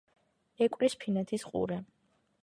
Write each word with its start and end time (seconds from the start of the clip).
ეკვრის 0.67 0.95
ფინეთის 1.03 1.45
ყურე. 1.49 1.77